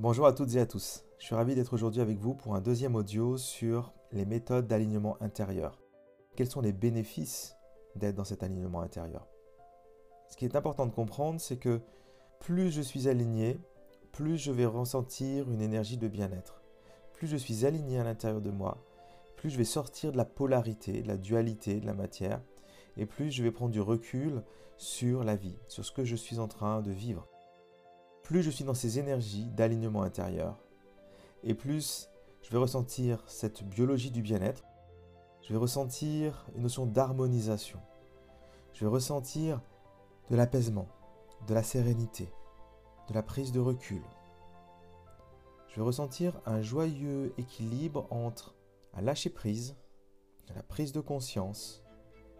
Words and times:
Bonjour 0.00 0.24
à 0.24 0.32
toutes 0.32 0.54
et 0.54 0.60
à 0.60 0.64
tous. 0.64 1.04
Je 1.18 1.26
suis 1.26 1.34
ravi 1.34 1.54
d'être 1.54 1.74
aujourd'hui 1.74 2.00
avec 2.00 2.16
vous 2.16 2.32
pour 2.32 2.54
un 2.54 2.62
deuxième 2.62 2.94
audio 2.94 3.36
sur 3.36 3.92
les 4.12 4.24
méthodes 4.24 4.66
d'alignement 4.66 5.18
intérieur. 5.20 5.78
Quels 6.36 6.48
sont 6.48 6.62
les 6.62 6.72
bénéfices 6.72 7.54
d'être 7.96 8.14
dans 8.14 8.24
cet 8.24 8.42
alignement 8.42 8.80
intérieur? 8.80 9.28
Ce 10.30 10.38
qui 10.38 10.46
est 10.46 10.56
important 10.56 10.86
de 10.86 10.94
comprendre, 10.94 11.38
c'est 11.38 11.58
que 11.58 11.82
plus 12.38 12.70
je 12.70 12.80
suis 12.80 13.08
aligné, 13.08 13.60
plus 14.10 14.38
je 14.38 14.50
vais 14.50 14.64
ressentir 14.64 15.50
une 15.50 15.60
énergie 15.60 15.98
de 15.98 16.08
bien-être. 16.08 16.62
Plus 17.12 17.26
je 17.26 17.36
suis 17.36 17.66
aligné 17.66 17.98
à 17.98 18.04
l'intérieur 18.04 18.40
de 18.40 18.50
moi, 18.50 18.78
plus 19.36 19.50
je 19.50 19.58
vais 19.58 19.64
sortir 19.64 20.12
de 20.12 20.16
la 20.16 20.24
polarité, 20.24 21.02
de 21.02 21.08
la 21.08 21.18
dualité 21.18 21.78
de 21.78 21.84
la 21.84 21.92
matière, 21.92 22.40
et 22.96 23.04
plus 23.04 23.30
je 23.30 23.42
vais 23.42 23.50
prendre 23.50 23.72
du 23.72 23.82
recul 23.82 24.42
sur 24.78 25.24
la 25.24 25.36
vie, 25.36 25.58
sur 25.68 25.84
ce 25.84 25.92
que 25.92 26.06
je 26.06 26.16
suis 26.16 26.38
en 26.38 26.48
train 26.48 26.80
de 26.80 26.90
vivre 26.90 27.28
plus 28.30 28.44
je 28.44 28.50
suis 28.50 28.62
dans 28.62 28.74
ces 28.74 29.00
énergies 29.00 29.46
d'alignement 29.56 30.02
intérieur, 30.02 30.56
et 31.42 31.52
plus 31.52 32.08
je 32.42 32.50
vais 32.52 32.58
ressentir 32.58 33.24
cette 33.26 33.64
biologie 33.64 34.12
du 34.12 34.22
bien-être, 34.22 34.62
je 35.42 35.52
vais 35.52 35.58
ressentir 35.58 36.46
une 36.54 36.62
notion 36.62 36.86
d'harmonisation, 36.86 37.80
je 38.72 38.84
vais 38.84 38.90
ressentir 38.90 39.60
de 40.30 40.36
l'apaisement, 40.36 40.86
de 41.48 41.54
la 41.54 41.64
sérénité, 41.64 42.32
de 43.08 43.14
la 43.14 43.24
prise 43.24 43.50
de 43.50 43.58
recul. 43.58 44.04
Je 45.66 45.74
vais 45.74 45.86
ressentir 45.86 46.40
un 46.46 46.62
joyeux 46.62 47.34
équilibre 47.36 48.06
entre 48.10 48.54
un 48.94 49.00
lâcher-prise, 49.00 49.74
la 50.54 50.62
prise 50.62 50.92
de 50.92 51.00
conscience, 51.00 51.82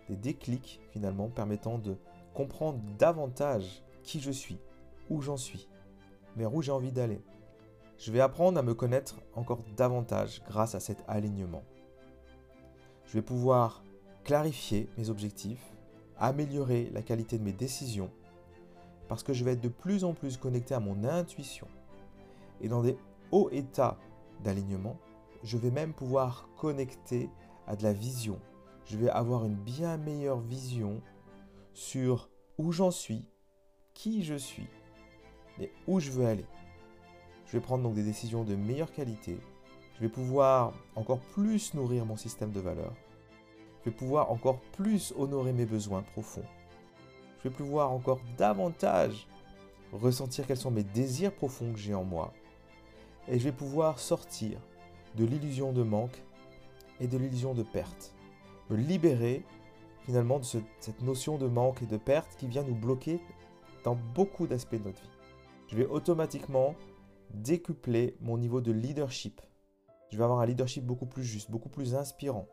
des 0.08 0.14
déclics 0.14 0.80
finalement 0.92 1.30
permettant 1.30 1.78
de 1.78 1.96
comprendre 2.32 2.78
davantage 2.96 3.82
qui 4.04 4.20
je 4.20 4.30
suis, 4.30 4.60
où 5.08 5.20
j'en 5.20 5.36
suis, 5.36 5.68
vers 6.36 6.54
où 6.54 6.62
j'ai 6.62 6.72
envie 6.72 6.92
d'aller. 6.92 7.20
Je 7.98 8.12
vais 8.12 8.20
apprendre 8.20 8.58
à 8.58 8.62
me 8.62 8.74
connaître 8.74 9.16
encore 9.34 9.62
davantage 9.76 10.42
grâce 10.46 10.74
à 10.74 10.80
cet 10.80 11.04
alignement. 11.06 11.62
Je 13.04 13.12
vais 13.14 13.22
pouvoir 13.22 13.84
clarifier 14.24 14.88
mes 14.96 15.10
objectifs, 15.10 15.74
améliorer 16.18 16.90
la 16.94 17.02
qualité 17.02 17.38
de 17.38 17.44
mes 17.44 17.52
décisions, 17.52 18.10
parce 19.08 19.22
que 19.22 19.32
je 19.32 19.44
vais 19.44 19.52
être 19.52 19.60
de 19.60 19.68
plus 19.68 20.04
en 20.04 20.14
plus 20.14 20.36
connecté 20.36 20.74
à 20.74 20.80
mon 20.80 21.04
intuition. 21.04 21.66
Et 22.60 22.68
dans 22.68 22.82
des 22.82 22.96
hauts 23.32 23.50
états 23.50 23.98
d'alignement, 24.44 24.96
je 25.42 25.58
vais 25.58 25.70
même 25.70 25.92
pouvoir 25.92 26.48
connecter 26.56 27.28
à 27.66 27.76
de 27.76 27.82
la 27.82 27.92
vision. 27.92 28.38
Je 28.86 28.96
vais 28.96 29.10
avoir 29.10 29.44
une 29.44 29.56
bien 29.56 29.96
meilleure 29.96 30.40
vision 30.40 31.02
sur 31.74 32.30
où 32.58 32.72
j'en 32.72 32.90
suis, 32.90 33.26
qui 33.94 34.22
je 34.22 34.34
suis 34.34 34.68
où 35.86 36.00
je 36.00 36.10
veux 36.10 36.26
aller? 36.26 36.46
Je 37.46 37.56
vais 37.56 37.60
prendre 37.60 37.82
donc 37.82 37.94
des 37.94 38.04
décisions 38.04 38.44
de 38.44 38.54
meilleure 38.54 38.92
qualité. 38.92 39.36
Je 39.96 40.00
vais 40.00 40.08
pouvoir 40.08 40.72
encore 40.94 41.18
plus 41.18 41.74
nourrir 41.74 42.06
mon 42.06 42.16
système 42.16 42.52
de 42.52 42.60
valeurs. 42.60 42.94
Je 43.80 43.90
vais 43.90 43.96
pouvoir 43.96 44.30
encore 44.30 44.60
plus 44.72 45.12
honorer 45.18 45.52
mes 45.52 45.66
besoins 45.66 46.02
profonds. 46.02 46.44
Je 47.38 47.48
vais 47.48 47.54
pouvoir 47.54 47.90
encore 47.92 48.20
davantage 48.38 49.26
ressentir 49.92 50.46
quels 50.46 50.56
sont 50.56 50.70
mes 50.70 50.84
désirs 50.84 51.34
profonds 51.34 51.72
que 51.72 51.78
j'ai 51.78 51.94
en 51.94 52.04
moi. 52.04 52.32
Et 53.28 53.38
je 53.38 53.44
vais 53.44 53.52
pouvoir 53.52 53.98
sortir 53.98 54.58
de 55.16 55.24
l'illusion 55.24 55.72
de 55.72 55.82
manque 55.82 56.22
et 57.00 57.08
de 57.08 57.18
l'illusion 57.18 57.52
de 57.54 57.62
perte. 57.62 58.14
Me 58.68 58.76
libérer 58.76 59.44
finalement 60.04 60.38
de 60.38 60.44
cette 60.44 61.02
notion 61.02 61.36
de 61.36 61.46
manque 61.46 61.82
et 61.82 61.86
de 61.86 61.96
perte 61.96 62.36
qui 62.36 62.46
vient 62.46 62.62
nous 62.62 62.74
bloquer 62.74 63.20
dans 63.84 63.96
beaucoup 64.14 64.46
d'aspects 64.46 64.76
de 64.76 64.84
notre 64.84 65.02
vie 65.02 65.19
je 65.70 65.76
vais 65.76 65.86
automatiquement 65.86 66.74
décupler 67.32 68.16
mon 68.20 68.36
niveau 68.36 68.60
de 68.60 68.72
leadership. 68.72 69.40
Je 70.10 70.18
vais 70.18 70.24
avoir 70.24 70.40
un 70.40 70.46
leadership 70.46 70.84
beaucoup 70.84 71.06
plus 71.06 71.22
juste, 71.22 71.48
beaucoup 71.48 71.68
plus 71.68 71.94
inspirant. 71.94 72.48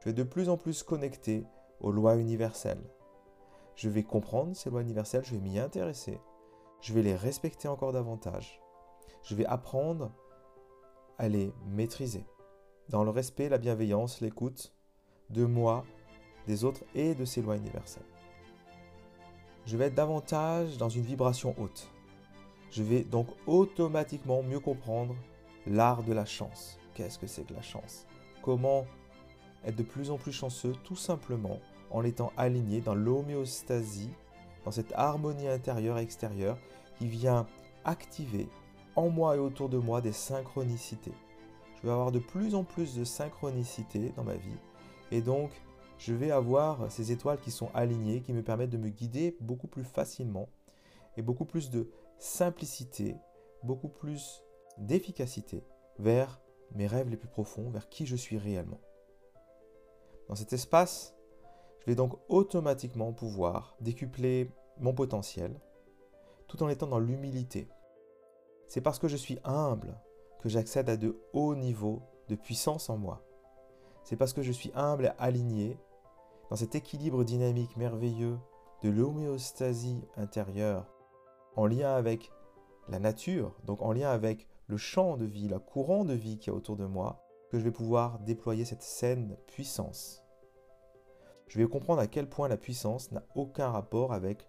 Je 0.00 0.06
vais 0.06 0.14
de 0.14 0.22
plus 0.22 0.48
en 0.48 0.56
plus 0.56 0.82
connecté 0.82 1.44
aux 1.80 1.92
lois 1.92 2.16
universelles. 2.16 2.82
Je 3.74 3.90
vais 3.90 4.04
comprendre 4.04 4.56
ces 4.56 4.70
lois 4.70 4.80
universelles, 4.80 5.22
je 5.26 5.32
vais 5.32 5.40
m'y 5.40 5.58
intéresser. 5.58 6.18
Je 6.80 6.94
vais 6.94 7.02
les 7.02 7.14
respecter 7.14 7.68
encore 7.68 7.92
davantage. 7.92 8.58
Je 9.22 9.34
vais 9.34 9.44
apprendre 9.44 10.10
à 11.18 11.28
les 11.28 11.52
maîtriser. 11.66 12.24
Dans 12.88 13.04
le 13.04 13.10
respect, 13.10 13.50
la 13.50 13.58
bienveillance, 13.58 14.22
l'écoute 14.22 14.72
de 15.28 15.44
moi, 15.44 15.84
des 16.46 16.64
autres 16.64 16.84
et 16.94 17.14
de 17.14 17.26
ces 17.26 17.42
lois 17.42 17.56
universelles. 17.56 18.06
Je 19.66 19.76
vais 19.76 19.86
être 19.86 19.94
davantage 19.94 20.78
dans 20.78 20.88
une 20.88 21.02
vibration 21.02 21.54
haute 21.58 21.90
je 22.70 22.82
vais 22.82 23.02
donc 23.02 23.28
automatiquement 23.46 24.42
mieux 24.42 24.60
comprendre 24.60 25.14
l'art 25.66 26.02
de 26.02 26.12
la 26.12 26.24
chance. 26.24 26.78
Qu'est-ce 26.94 27.18
que 27.18 27.26
c'est 27.26 27.46
que 27.46 27.54
la 27.54 27.62
chance? 27.62 28.06
Comment 28.42 28.86
être 29.64 29.76
de 29.76 29.82
plus 29.82 30.10
en 30.10 30.16
plus 30.16 30.32
chanceux 30.32 30.74
tout 30.84 30.96
simplement 30.96 31.58
en 31.90 32.04
étant 32.04 32.32
aligné 32.36 32.80
dans 32.80 32.94
l'homéostasie, 32.94 34.10
dans 34.64 34.70
cette 34.70 34.92
harmonie 34.94 35.48
intérieure 35.48 35.98
et 35.98 36.02
extérieure 36.02 36.58
qui 36.98 37.06
vient 37.06 37.46
activer 37.84 38.48
en 38.96 39.08
moi 39.08 39.36
et 39.36 39.38
autour 39.38 39.68
de 39.68 39.78
moi 39.78 40.00
des 40.00 40.12
synchronicités. 40.12 41.12
Je 41.76 41.86
vais 41.86 41.92
avoir 41.92 42.12
de 42.12 42.18
plus 42.18 42.54
en 42.54 42.64
plus 42.64 42.96
de 42.96 43.04
synchronicité 43.04 44.12
dans 44.16 44.24
ma 44.24 44.34
vie 44.34 44.56
et 45.10 45.20
donc 45.20 45.50
je 45.98 46.12
vais 46.12 46.30
avoir 46.30 46.90
ces 46.90 47.12
étoiles 47.12 47.40
qui 47.40 47.50
sont 47.50 47.70
alignées, 47.74 48.20
qui 48.20 48.32
me 48.32 48.42
permettent 48.42 48.70
de 48.70 48.78
me 48.78 48.88
guider 48.88 49.36
beaucoup 49.40 49.66
plus 49.66 49.84
facilement 49.84 50.48
et 51.16 51.22
beaucoup 51.22 51.44
plus 51.44 51.70
de 51.70 51.90
simplicité, 52.18 53.16
beaucoup 53.62 53.88
plus 53.88 54.42
d'efficacité 54.78 55.64
vers 55.98 56.40
mes 56.72 56.86
rêves 56.86 57.08
les 57.08 57.16
plus 57.16 57.28
profonds, 57.28 57.70
vers 57.70 57.88
qui 57.88 58.06
je 58.06 58.16
suis 58.16 58.38
réellement. 58.38 58.80
Dans 60.28 60.34
cet 60.34 60.52
espace, 60.52 61.14
je 61.80 61.86
vais 61.86 61.94
donc 61.94 62.18
automatiquement 62.28 63.12
pouvoir 63.12 63.76
décupler 63.80 64.50
mon 64.78 64.92
potentiel 64.92 65.60
tout 66.48 66.62
en 66.62 66.68
étant 66.68 66.86
dans 66.86 66.98
l'humilité. 66.98 67.68
C'est 68.66 68.80
parce 68.80 68.98
que 68.98 69.08
je 69.08 69.16
suis 69.16 69.38
humble 69.44 69.98
que 70.40 70.48
j'accède 70.48 70.88
à 70.88 70.96
de 70.96 71.20
hauts 71.32 71.54
niveaux 71.54 72.02
de 72.28 72.34
puissance 72.34 72.90
en 72.90 72.98
moi. 72.98 73.22
C'est 74.04 74.16
parce 74.16 74.32
que 74.32 74.42
je 74.42 74.52
suis 74.52 74.72
humble 74.74 75.06
et 75.06 75.22
aligné 75.22 75.78
dans 76.50 76.56
cet 76.56 76.74
équilibre 76.74 77.24
dynamique 77.24 77.76
merveilleux 77.76 78.38
de 78.82 78.90
l'homéostasie 78.90 80.02
intérieure 80.16 80.95
en 81.56 81.66
lien 81.66 81.94
avec 81.94 82.30
la 82.88 82.98
nature, 82.98 83.56
donc 83.64 83.82
en 83.82 83.92
lien 83.92 84.10
avec 84.10 84.46
le 84.68 84.76
champ 84.76 85.16
de 85.16 85.24
vie, 85.24 85.48
le 85.48 85.58
courant 85.58 86.04
de 86.04 86.14
vie 86.14 86.38
qui 86.38 86.50
est 86.50 86.52
autour 86.52 86.76
de 86.76 86.86
moi, 86.86 87.22
que 87.50 87.58
je 87.58 87.64
vais 87.64 87.72
pouvoir 87.72 88.18
déployer 88.20 88.64
cette 88.64 88.82
saine 88.82 89.36
puissance. 89.46 90.22
Je 91.48 91.58
vais 91.58 91.68
comprendre 91.68 92.00
à 92.00 92.06
quel 92.06 92.28
point 92.28 92.48
la 92.48 92.56
puissance 92.56 93.12
n'a 93.12 93.24
aucun 93.34 93.70
rapport 93.70 94.12
avec 94.12 94.48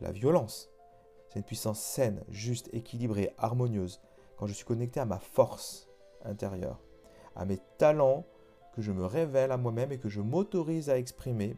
la 0.00 0.12
violence. 0.12 0.70
C'est 1.28 1.38
une 1.38 1.44
puissance 1.44 1.80
saine, 1.80 2.24
juste, 2.28 2.68
équilibrée, 2.72 3.32
harmonieuse, 3.38 4.00
quand 4.36 4.46
je 4.46 4.52
suis 4.52 4.64
connecté 4.64 5.00
à 5.00 5.04
ma 5.04 5.18
force 5.18 5.88
intérieure, 6.24 6.80
à 7.36 7.44
mes 7.44 7.58
talents 7.78 8.26
que 8.72 8.82
je 8.82 8.92
me 8.92 9.06
révèle 9.06 9.52
à 9.52 9.56
moi-même 9.56 9.92
et 9.92 9.98
que 9.98 10.08
je 10.08 10.20
m'autorise 10.20 10.90
à 10.90 10.98
exprimer 10.98 11.56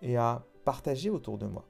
et 0.00 0.16
à 0.16 0.44
partager 0.64 1.10
autour 1.10 1.36
de 1.36 1.46
moi. 1.46 1.66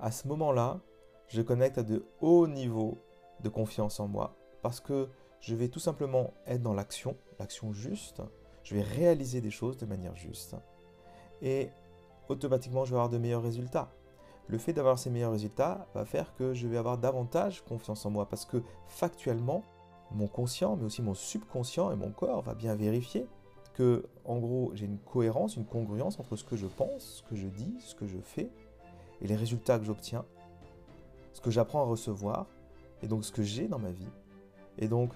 À 0.00 0.10
ce 0.10 0.26
moment-là, 0.28 0.80
je 1.28 1.42
connecte 1.42 1.78
à 1.78 1.82
de 1.82 2.04
hauts 2.20 2.46
niveaux 2.46 2.98
de 3.42 3.48
confiance 3.48 4.00
en 4.00 4.08
moi 4.08 4.36
parce 4.62 4.80
que 4.80 5.08
je 5.40 5.54
vais 5.54 5.68
tout 5.68 5.80
simplement 5.80 6.32
être 6.46 6.62
dans 6.62 6.74
l'action, 6.74 7.16
l'action 7.38 7.72
juste, 7.72 8.22
je 8.62 8.74
vais 8.74 8.82
réaliser 8.82 9.40
des 9.40 9.50
choses 9.50 9.76
de 9.76 9.86
manière 9.86 10.16
juste 10.16 10.56
et 11.42 11.70
automatiquement 12.28 12.84
je 12.84 12.90
vais 12.90 12.96
avoir 12.96 13.10
de 13.10 13.18
meilleurs 13.18 13.42
résultats. 13.42 13.90
Le 14.46 14.58
fait 14.58 14.72
d'avoir 14.72 14.98
ces 14.98 15.10
meilleurs 15.10 15.32
résultats 15.32 15.86
va 15.94 16.04
faire 16.04 16.34
que 16.34 16.52
je 16.54 16.66
vais 16.66 16.76
avoir 16.76 16.98
davantage 16.98 17.62
confiance 17.64 18.04
en 18.04 18.10
moi 18.10 18.28
parce 18.28 18.44
que 18.44 18.62
factuellement, 18.86 19.62
mon 20.10 20.26
conscient, 20.26 20.76
mais 20.76 20.84
aussi 20.84 21.02
mon 21.02 21.14
subconscient 21.14 21.90
et 21.90 21.96
mon 21.96 22.10
corps 22.10 22.42
va 22.42 22.54
bien 22.54 22.74
vérifier 22.74 23.26
que, 23.72 24.06
en 24.24 24.38
gros, 24.38 24.70
j'ai 24.74 24.86
une 24.86 24.98
cohérence, 24.98 25.56
une 25.56 25.64
congruence 25.64 26.20
entre 26.20 26.36
ce 26.36 26.44
que 26.44 26.56
je 26.56 26.66
pense, 26.66 27.02
ce 27.02 27.22
que 27.22 27.34
je 27.34 27.48
dis, 27.48 27.74
ce 27.80 27.94
que 27.94 28.06
je 28.06 28.18
fais 28.18 28.50
et 29.20 29.26
les 29.26 29.36
résultats 29.36 29.78
que 29.78 29.84
j'obtiens 29.84 30.24
ce 31.34 31.40
que 31.40 31.50
j'apprends 31.50 31.82
à 31.82 31.84
recevoir, 31.84 32.46
et 33.02 33.06
donc 33.06 33.24
ce 33.24 33.32
que 33.32 33.42
j'ai 33.42 33.68
dans 33.68 33.78
ma 33.78 33.90
vie. 33.90 34.08
Et 34.78 34.88
donc, 34.88 35.12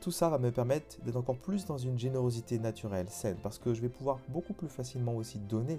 tout 0.00 0.12
ça 0.12 0.28
va 0.28 0.38
me 0.38 0.52
permettre 0.52 1.00
d'être 1.02 1.16
encore 1.16 1.38
plus 1.38 1.64
dans 1.64 1.78
une 1.78 1.98
générosité 1.98 2.58
naturelle, 2.58 3.08
saine, 3.08 3.38
parce 3.42 3.58
que 3.58 3.74
je 3.74 3.80
vais 3.80 3.88
pouvoir 3.88 4.18
beaucoup 4.28 4.52
plus 4.52 4.68
facilement 4.68 5.16
aussi 5.16 5.38
donner, 5.38 5.78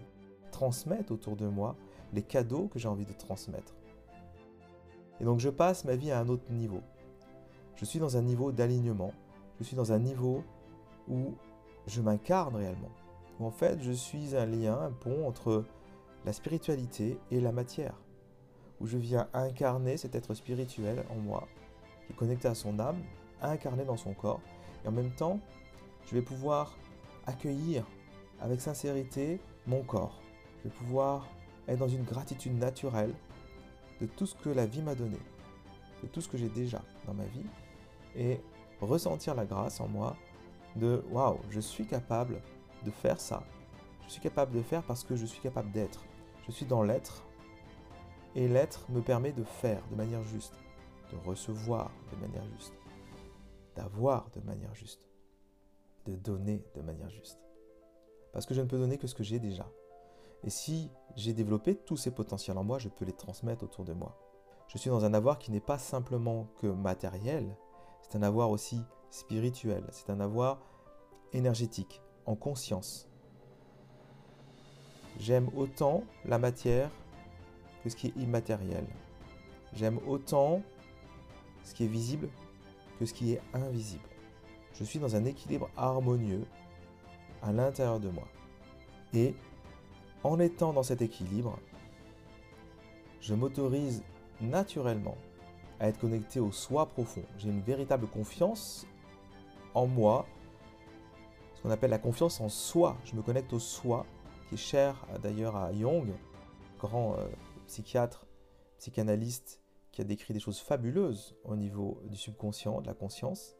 transmettre 0.52 1.12
autour 1.12 1.36
de 1.36 1.48
moi 1.48 1.76
les 2.12 2.22
cadeaux 2.22 2.68
que 2.68 2.80
j'ai 2.80 2.88
envie 2.88 3.06
de 3.06 3.14
transmettre. 3.14 3.74
Et 5.20 5.26
donc 5.26 5.40
je 5.40 5.50
passe 5.50 5.86
ma 5.86 5.96
vie 5.96 6.12
à 6.12 6.20
un 6.20 6.28
autre 6.28 6.52
niveau. 6.52 6.82
Je 7.76 7.86
suis 7.86 8.00
dans 8.00 8.18
un 8.18 8.22
niveau 8.22 8.52
d'alignement, 8.52 9.14
je 9.60 9.64
suis 9.64 9.76
dans 9.76 9.92
un 9.92 10.00
niveau 10.00 10.44
où 11.08 11.34
je 11.88 12.02
m'incarne 12.02 12.56
réellement, 12.56 12.92
où 13.40 13.46
en 13.46 13.52
fait 13.52 13.82
je 13.82 13.92
suis 13.92 14.36
un 14.36 14.46
lien, 14.46 14.80
un 14.80 14.92
pont 14.92 15.28
entre 15.28 15.66
la 16.26 16.34
spiritualité 16.34 17.18
et 17.32 17.42
la 17.42 17.52
matière 17.52 17.96
où 18.80 18.88
je 18.88 18.98
viens 18.98 19.28
incarner 19.34 19.98
cet 19.98 20.16
être 20.16 20.34
spirituel 20.34 21.04
en 21.10 21.16
moi 21.16 21.48
qui 22.06 22.14
est 22.14 22.16
connecté 22.16 22.48
à 22.48 22.56
son 22.56 22.80
âme, 22.80 23.02
incarné 23.42 23.86
dans 23.86 23.98
son 23.98 24.14
corps. 24.14 24.42
Et 24.84 24.88
en 24.88 24.92
même 24.92 25.12
temps, 25.12 25.40
je 26.06 26.16
vais 26.16 26.22
pouvoir 26.22 26.76
accueillir 27.26 27.86
avec 28.42 28.62
sincérité 28.62 29.40
mon 29.66 29.84
corps. 29.84 30.22
Je 30.60 30.70
vais 30.70 30.76
pouvoir 30.76 31.28
être 31.68 31.80
dans 31.80 31.88
une 31.88 32.04
gratitude 32.04 32.58
naturelle 32.58 33.14
de 34.02 34.06
tout 34.06 34.26
ce 34.26 34.36
que 34.36 34.50
la 34.50 34.66
vie 34.66 34.82
m'a 34.82 34.96
donné, 34.96 35.18
de 36.02 36.08
tout 36.08 36.20
ce 36.20 36.28
que 36.28 36.38
j'ai 36.38 36.50
déjà 36.50 36.82
dans 37.06 37.14
ma 37.14 37.26
vie, 37.26 37.46
et 38.16 38.42
ressentir 38.82 39.36
la 39.36 39.46
grâce 39.46 39.80
en 39.80 39.88
moi 39.88 40.16
de 40.76 41.04
waouh, 41.12 41.40
je 41.50 41.60
suis 41.60 41.86
capable 41.86 42.42
de 42.84 42.92
faire 42.92 43.20
ça. 43.20 43.44
Je 44.08 44.14
suis 44.14 44.22
capable 44.22 44.52
de 44.52 44.62
faire 44.62 44.84
parce 44.84 45.04
que 45.04 45.16
je 45.16 45.26
suis 45.26 45.42
capable 45.42 45.72
d'être. 45.72 46.04
Je 46.46 46.52
suis 46.52 46.66
dans 46.66 46.84
l'être 46.84 47.24
et 48.36 48.48
l'être 48.48 48.90
me 48.90 49.02
permet 49.02 49.32
de 49.32 49.44
faire 49.44 49.84
de 49.90 49.96
manière 49.96 50.24
juste, 50.24 50.54
de 51.12 51.18
recevoir 51.28 51.92
de 52.12 52.18
manière 52.18 52.46
juste, 52.58 52.74
d'avoir 53.76 54.30
de 54.32 54.42
manière 54.42 54.74
juste, 54.76 55.08
de 56.06 56.16
donner 56.16 56.64
de 56.76 56.82
manière 56.82 57.10
juste. 57.10 57.40
Parce 58.32 58.46
que 58.46 58.54
je 58.54 58.62
ne 58.62 58.68
peux 58.68 58.78
donner 58.78 58.98
que 58.98 59.08
ce 59.08 59.16
que 59.16 59.24
j'ai 59.24 59.40
déjà. 59.40 59.70
Et 60.44 60.50
si 60.50 60.90
j'ai 61.16 61.34
développé 61.34 61.76
tous 61.76 61.98
ces 61.98 62.12
potentiels 62.12 62.58
en 62.58 62.64
moi, 62.64 62.80
je 62.80 62.90
peux 62.90 63.06
les 63.06 63.14
transmettre 63.14 63.64
autour 63.64 63.86
de 63.86 63.94
moi. 63.94 64.18
Je 64.68 64.78
suis 64.78 64.90
dans 64.90 65.06
un 65.06 65.14
avoir 65.14 65.38
qui 65.40 65.52
n'est 65.52 65.60
pas 65.60 65.78
simplement 65.78 66.48
que 66.60 66.68
matériel, 66.68 67.56
c'est 68.02 68.18
un 68.18 68.24
avoir 68.24 68.50
aussi 68.50 68.82
spirituel, 69.10 69.86
c'est 69.92 70.10
un 70.10 70.20
avoir 70.20 70.60
énergétique, 71.32 72.02
en 72.26 72.36
conscience. 72.36 73.08
J'aime 75.20 75.50
autant 75.56 76.04
la 76.26 76.40
matière 76.40 76.90
que 77.84 77.90
ce 77.90 77.96
qui 77.96 78.08
est 78.08 78.18
immatériel. 78.18 78.86
J'aime 79.74 80.00
autant 80.08 80.62
ce 81.64 81.74
qui 81.74 81.86
est 81.86 81.88
visible 81.88 82.30
que 83.00 83.06
ce 83.06 83.14
qui 83.14 83.34
est 83.34 83.42
invisible. 83.54 84.08
Je 84.74 84.84
suis 84.84 85.00
dans 85.00 85.16
un 85.16 85.26
équilibre 85.26 85.70
harmonieux 85.78 86.46
à 87.42 87.52
l'intérieur 87.52 88.00
de 88.00 88.10
moi. 88.10 88.28
Et 89.14 89.36
en 90.24 90.40
étant 90.40 90.74
dans 90.74 90.84
cet 90.84 91.02
équilibre, 91.02 91.60
je 93.20 93.34
m'autorise 93.34 94.04
naturellement 94.42 95.18
à 95.80 95.88
être 95.88 96.00
connecté 96.00 96.40
au 96.40 96.52
soi 96.52 96.88
profond. 96.88 97.24
J'ai 97.38 97.50
une 97.50 97.62
véritable 97.62 98.08
confiance 98.08 98.88
en 99.74 99.88
moi, 99.88 100.26
ce 101.56 101.62
qu'on 101.62 101.72
appelle 101.72 101.92
la 101.92 102.00
confiance 102.00 102.40
en 102.42 102.50
soi. 102.50 102.98
Je 103.06 103.16
me 103.16 103.22
connecte 103.22 103.54
au 103.54 103.60
soi, 103.60 104.06
qui 104.48 104.56
est 104.56 104.58
cher 104.58 105.06
d'ailleurs 105.22 105.56
à 105.56 105.74
Jung, 105.74 106.12
grand 106.80 107.16
euh, 107.18 107.28
psychiatre, 107.68 108.28
psychanalyste, 108.78 109.62
qui 109.92 110.02
a 110.02 110.04
décrit 110.04 110.34
des 110.34 110.40
choses 110.40 110.60
fabuleuses 110.60 111.36
au 111.44 111.56
niveau 111.56 112.02
du 112.06 112.18
subconscient, 112.18 112.82
de 112.82 112.88
la 112.88 112.94
conscience. 112.94 113.56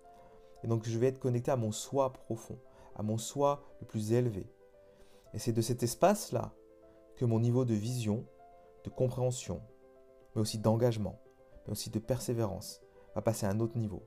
Et 0.64 0.68
donc 0.68 0.88
je 0.88 0.98
vais 0.98 1.08
être 1.08 1.20
connecté 1.20 1.52
à 1.52 1.56
mon 1.56 1.72
soi 1.72 2.12
profond, 2.12 2.58
à 2.96 3.04
mon 3.04 3.18
soi 3.18 3.64
le 3.80 3.88
plus 3.88 4.14
élevé. 4.14 4.48
Et 5.34 5.40
c'est 5.40 5.54
de 5.54 5.62
cet 5.62 5.84
espace-là 5.84 6.54
que 7.16 7.26
mon 7.26 7.40
niveau 7.40 7.66
de 7.66 7.74
vision, 7.74 8.26
de 8.84 8.90
compréhension, 8.90 9.62
mais 10.36 10.42
aussi 10.42 10.58
d'engagement, 10.58 11.20
mais 11.66 11.72
aussi 11.72 11.90
de 11.90 12.00
persévérance, 12.00 12.82
va 13.16 13.22
passer 13.22 13.46
à 13.46 13.50
un 13.50 13.60
autre 13.60 13.78
niveau. 13.78 14.04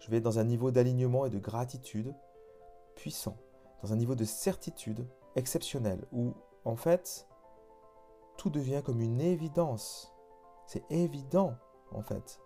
Je 0.00 0.10
vais 0.10 0.18
être 0.18 0.24
dans 0.24 0.38
un 0.38 0.44
niveau 0.44 0.70
d'alignement 0.70 1.26
et 1.26 1.30
de 1.30 1.38
gratitude 1.38 2.14
puissant, 2.94 3.36
dans 3.82 3.92
un 3.92 3.96
niveau 3.96 4.14
de 4.14 4.24
certitude 4.24 5.06
exceptionnel, 5.36 6.04
où 6.12 6.34
en 6.64 6.76
fait, 6.76 7.27
tout 8.38 8.48
devient 8.48 8.82
comme 8.82 9.02
une 9.02 9.20
évidence. 9.20 10.14
C'est 10.66 10.90
évident, 10.90 11.54
en 11.92 12.02
fait, 12.02 12.40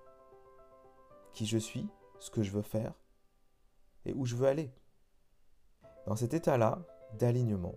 qui 1.33 1.47
je 1.47 1.59
suis, 1.59 1.87
ce 2.19 2.31
que 2.31 2.43
je 2.43 2.51
veux 2.51 2.63
faire 2.63 2.95
et 4.05 4.15
où 4.15 4.27
je 4.27 4.35
veux 4.35 4.49
aller. 4.49 4.73
Dans 6.07 6.17
cet 6.17 6.35
état-là 6.35 6.83
d'alignement, 7.19 7.75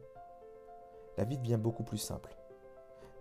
la 1.18 1.26
vie 1.26 1.38
devient 1.38 1.60
beaucoup 1.62 1.84
plus 1.84 2.00
simple. 2.00 2.36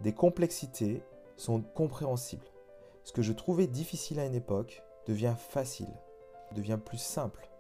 Des 0.01 0.15
complexités 0.15 1.03
sont 1.37 1.61
compréhensibles. 1.61 2.47
Ce 3.03 3.13
que 3.13 3.23
je 3.23 3.33
trouvais 3.33 3.67
difficile 3.67 4.21
à 4.21 4.27
une 4.27 4.35
époque 4.35 4.83
devient 5.07 5.35
facile, 5.37 5.93
devient 6.53 6.79
plus 6.83 6.99
simple. 6.99 7.51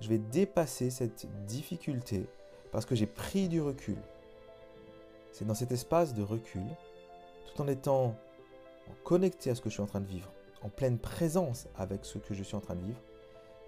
Je 0.00 0.08
vais 0.08 0.18
dépasser 0.18 0.90
cette 0.90 1.26
difficulté 1.44 2.26
parce 2.72 2.86
que 2.86 2.94
j'ai 2.94 3.06
pris 3.06 3.48
du 3.48 3.60
recul. 3.60 3.98
C'est 5.32 5.46
dans 5.46 5.54
cet 5.54 5.72
espace 5.72 6.12
de 6.12 6.22
recul, 6.22 6.62
tout 7.46 7.62
en 7.62 7.66
étant 7.66 8.14
connecté 9.02 9.50
à 9.50 9.54
ce 9.54 9.62
que 9.62 9.70
je 9.70 9.74
suis 9.74 9.82
en 9.82 9.86
train 9.86 10.00
de 10.00 10.06
vivre, 10.06 10.30
en 10.62 10.68
pleine 10.68 10.98
présence 10.98 11.68
avec 11.76 12.04
ce 12.04 12.18
que 12.18 12.34
je 12.34 12.42
suis 12.42 12.54
en 12.54 12.60
train 12.60 12.74
de 12.74 12.84
vivre, 12.84 13.00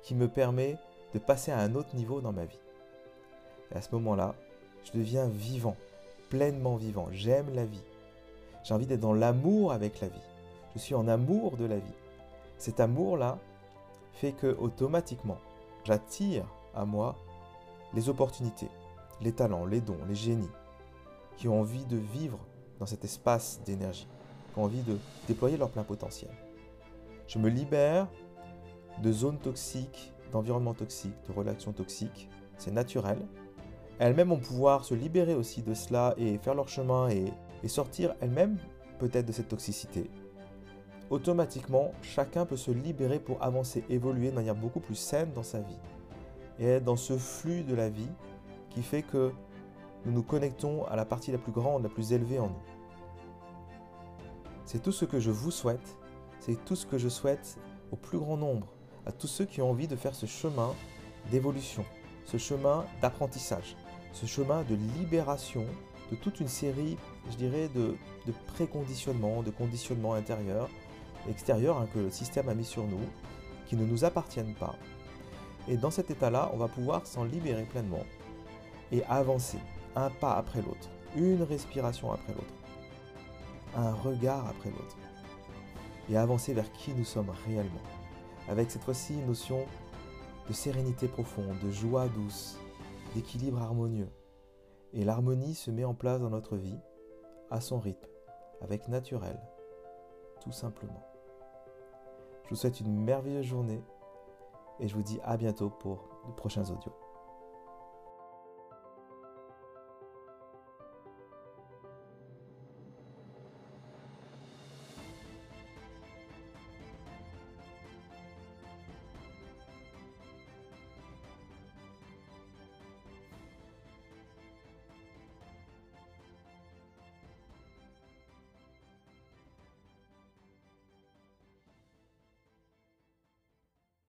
qui 0.03 0.15
me 0.15 0.29
permet 0.29 0.77
de 1.15 1.19
passer 1.19 1.53
à 1.53 1.59
un 1.59 1.75
autre 1.75 1.97
niveau 1.97 2.21
dans 2.21 2.33
ma 2.33 2.45
vie. 2.45 2.61
Et 3.73 3.77
à 3.77 3.81
ce 3.81 3.89
moment-là, 3.93 4.35
je 4.85 4.93
deviens 4.93 5.27
vivant, 5.27 5.77
pleinement 6.29 6.77
vivant. 6.77 7.09
J'aime 7.13 7.55
la 7.55 7.65
vie. 7.65 7.83
J'ai 8.63 8.75
envie 8.75 8.87
d'être 8.87 9.01
dans 9.01 9.15
l'amour 9.15 9.73
avec 9.73 10.01
la 10.01 10.09
vie. 10.09 10.21
Je 10.75 10.81
suis 10.81 10.95
en 10.95 11.09
amour 11.09 11.57
de 11.57 11.65
la 11.65 11.79
vie. 11.79 11.95
Cet 12.59 12.79
amour-là 12.79 13.39
fait 14.13 14.33
que 14.33 14.55
automatiquement, 14.59 15.39
j'attire 15.85 16.45
à 16.75 16.85
moi 16.85 17.17
les 17.95 18.11
opportunités, 18.11 18.69
les 19.23 19.33
talents, 19.33 19.65
les 19.65 19.81
dons, 19.81 19.99
les 20.09 20.15
génies 20.15 20.51
qui 21.37 21.49
ont 21.49 21.61
envie 21.61 21.85
de 21.87 21.97
vivre 21.97 22.39
dans 22.79 22.87
cet 22.87 23.05
espace 23.05 23.61
d'énergie, 23.65 24.09
qui 24.53 24.59
ont 24.59 24.65
envie 24.65 24.83
de 24.83 24.97
déployer 25.29 25.57
leur 25.57 25.71
plein 25.71 25.85
potentiel. 25.85 26.31
Je 27.27 27.39
me 27.39 27.49
libère 27.49 28.09
de 29.03 29.13
zones 29.13 29.39
toxiques, 29.39 30.13
d'environnements 30.33 30.75
toxiques, 30.75 31.17
de 31.29 31.33
relations 31.33 31.73
toxiques. 31.73 32.29
C'est 32.59 32.73
naturel. 32.73 33.19
Elles-mêmes 33.99 34.29
vont 34.29 34.39
pouvoir 34.39 34.85
se 34.85 34.95
libérer 34.95 35.35
aussi 35.35 35.63
de 35.63 35.75
cela 35.75 36.15
et 36.17 36.39
faire 36.39 36.55
leur 36.55 36.69
chemin 36.69 37.09
et, 37.09 37.33
et 37.63 37.69
sortir 37.69 38.15
elles-mêmes 38.21 38.59
peut-être 38.99 39.27
de 39.27 39.33
cette 39.33 39.49
toxicité. 39.49 40.11
Automatiquement, 41.11 41.93
chacun 42.03 42.47
peut 42.47 42.57
se 42.57 42.71
libérer 42.71 43.19
pour 43.19 43.43
avancer, 43.43 43.85
évoluer 43.89 44.31
de 44.31 44.35
manière 44.35 44.55
beaucoup 44.55 44.81
plus 44.81 44.95
saine 44.95 45.33
dans 45.33 45.43
sa 45.43 45.61
vie. 45.61 45.79
Et 46.59 46.67
être 46.67 46.85
dans 46.85 46.97
ce 46.97 47.17
flux 47.17 47.63
de 47.63 47.75
la 47.75 47.89
vie 47.89 48.11
qui 48.71 48.83
fait 48.83 49.03
que 49.03 49.33
nous 50.05 50.13
nous 50.13 50.23
connectons 50.23 50.85
à 50.85 50.97
la 50.97 51.05
partie 51.05 51.33
la 51.33 51.39
plus 51.39 51.53
grande, 51.53 51.83
la 51.83 51.89
plus 51.89 52.13
élevée 52.13 52.39
en 52.39 52.49
nous. 52.49 52.63
C'est 54.65 54.83
tout 54.83 54.93
ce 54.93 55.05
que 55.05 55.21
je 55.21 55.31
vous 55.31 55.51
souhaite, 55.51 55.97
c'est 56.41 56.63
tout 56.65 56.77
ce 56.77 56.87
que 56.87 56.99
je 56.99 57.09
souhaite 57.09 57.59
au 57.93 57.97
plus 57.97 58.19
grand 58.19 58.37
nombre, 58.37 58.67
à 59.07 59.13
tous 59.13 59.27
ceux 59.27 59.45
qui 59.45 59.63
ont 59.63 59.71
envie 59.71 59.89
de 59.89 59.97
faire 59.97 60.15
ce 60.15 60.27
chemin 60.27 60.75
d'évolution, 61.31 61.85
ce 62.25 62.39
chemin 62.39 62.85
d'apprentissage, 63.01 63.77
ce 64.13 64.27
chemin 64.27 64.63
de 64.63 64.75
libération 64.99 65.65
de 66.11 66.17
toute 66.17 66.41
une 66.41 66.49
série, 66.49 66.97
je 67.31 67.37
dirais, 67.37 67.69
de, 67.75 67.97
préconditionnements, 68.55 69.43
de 69.43 69.51
conditionnements 69.51 70.15
intérieurs, 70.15 70.69
extérieurs 71.29 71.79
hein, 71.79 71.89
que 71.95 71.99
le 71.99 72.11
système 72.11 72.49
a 72.49 72.55
mis 72.55 72.65
sur 72.65 72.85
nous, 72.85 73.01
qui 73.67 73.77
ne 73.77 73.85
nous 73.85 74.05
appartiennent 74.05 74.55
pas. 74.55 74.75
Et 75.69 75.77
dans 75.77 75.91
cet 75.91 76.11
état-là, 76.11 76.51
on 76.53 76.59
va 76.59 76.69
pouvoir 76.69 77.07
s'en 77.07 77.25
libérer 77.25 77.65
pleinement 77.65 78.05
et 78.93 79.03
avancer 79.05 79.59
un 79.97 80.11
pas 80.11 80.35
après 80.35 80.63
l'autre, 80.63 80.89
une 81.17 81.43
respiration 81.43 82.13
après 82.13 82.33
l'autre, 82.33 82.55
un 83.77 83.93
regard 83.93 84.47
après 84.49 84.71
l'autre, 84.71 84.97
et 86.11 86.17
avancer 86.17 86.53
vers 86.53 86.71
qui 86.73 86.93
nous 86.93 87.05
sommes 87.05 87.31
réellement, 87.47 87.81
avec 88.49 88.71
cette 88.71 88.83
fois-ci 88.83 89.15
une 89.15 89.27
notion 89.27 89.65
de 90.49 90.53
sérénité 90.53 91.09
profonde, 91.09 91.59
de 91.63 91.71
joie 91.71 92.09
douce, 92.09 92.59
d'équilibre 93.15 93.63
harmonieux. 93.63 94.11
Et 94.93 95.05
l'harmonie 95.05 95.55
se 95.55 95.71
met 95.71 95.85
en 95.85 95.95
place 95.95 96.21
dans 96.21 96.31
notre 96.31 96.57
vie, 96.57 96.79
à 97.51 97.61
son 97.61 97.79
rythme, 97.79 98.09
avec 98.61 98.89
naturel, 98.89 99.41
tout 100.41 100.53
simplement. 100.53 101.03
Je 102.45 102.51
vous 102.51 102.57
souhaite 102.57 102.81
une 102.81 102.95
merveilleuse 102.95 103.47
journée 103.47 103.83
et 104.81 104.89
je 104.89 104.95
vous 104.95 105.03
dis 105.03 105.19
à 105.25 105.37
bientôt 105.37 105.71
pour 105.71 106.09
de 106.27 106.33
prochains 106.33 106.71
audios. 106.71 106.95